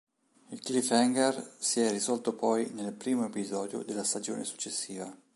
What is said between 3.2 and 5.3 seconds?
episodio della stagione successiva.